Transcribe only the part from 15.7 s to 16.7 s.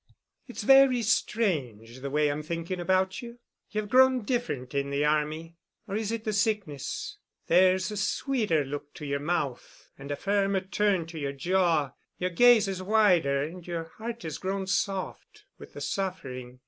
the suffering.